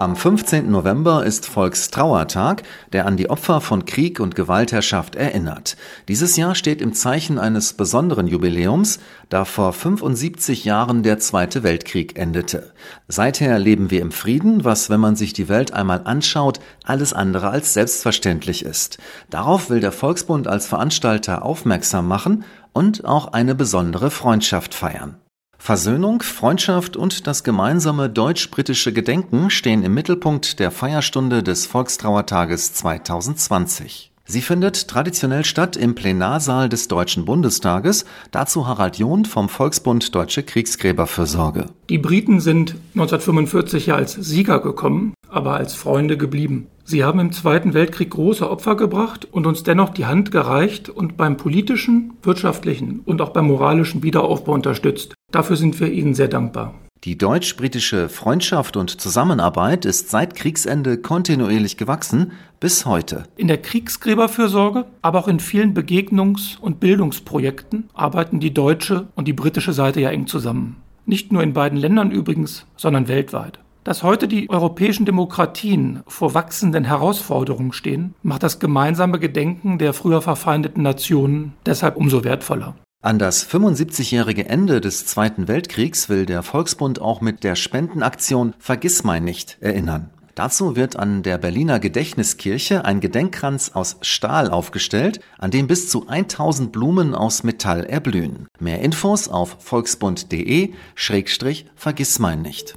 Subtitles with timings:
[0.00, 0.68] Am 15.
[0.72, 5.76] November ist Volkstrauertag, der an die Opfer von Krieg und Gewaltherrschaft erinnert.
[6.08, 8.98] Dieses Jahr steht im Zeichen eines besonderen Jubiläums,
[9.28, 12.72] da vor 75 Jahren der Zweite Weltkrieg endete.
[13.06, 17.50] Seither leben wir im Frieden, was, wenn man sich die Welt einmal anschaut, alles andere
[17.50, 18.98] als selbstverständlich ist.
[19.30, 25.18] Darauf will der Volksbund als Veranstalter aufmerksam machen und auch eine besondere Freundschaft feiern.
[25.64, 34.12] Versöhnung, Freundschaft und das gemeinsame deutsch-britische Gedenken stehen im Mittelpunkt der Feierstunde des Volkstrauertages 2020.
[34.26, 38.04] Sie findet traditionell statt im Plenarsaal des Deutschen Bundestages.
[38.30, 41.68] Dazu Harald John vom Volksbund Deutsche Kriegsgräberfürsorge.
[41.88, 46.66] Die Briten sind 1945 ja als Sieger gekommen, aber als Freunde geblieben.
[46.84, 51.16] Sie haben im Zweiten Weltkrieg große Opfer gebracht und uns dennoch die Hand gereicht und
[51.16, 55.13] beim politischen, wirtschaftlichen und auch beim moralischen Wiederaufbau unterstützt.
[55.34, 56.74] Dafür sind wir Ihnen sehr dankbar.
[57.02, 63.24] Die deutsch-britische Freundschaft und Zusammenarbeit ist seit Kriegsende kontinuierlich gewachsen bis heute.
[63.36, 69.32] In der Kriegsgräberfürsorge, aber auch in vielen Begegnungs- und Bildungsprojekten arbeiten die deutsche und die
[69.32, 70.76] britische Seite ja eng zusammen.
[71.04, 73.58] Nicht nur in beiden Ländern übrigens, sondern weltweit.
[73.82, 80.22] Dass heute die europäischen Demokratien vor wachsenden Herausforderungen stehen, macht das gemeinsame Gedenken der früher
[80.22, 82.76] verfeindeten Nationen deshalb umso wertvoller.
[83.04, 89.04] An das 75-jährige Ende des Zweiten Weltkriegs will der Volksbund auch mit der Spendenaktion Vergiss
[89.04, 90.08] mein nicht erinnern.
[90.34, 96.08] Dazu wird an der Berliner Gedächtniskirche ein Gedenkkranz aus Stahl aufgestellt, an dem bis zu
[96.08, 98.46] 1000 Blumen aus Metall erblühen.
[98.58, 102.74] Mehr Infos auf volksbund.de-vergiss mein nicht.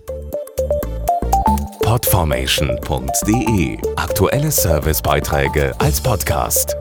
[1.84, 6.76] Podformation.de Aktuelle Servicebeiträge als Podcast.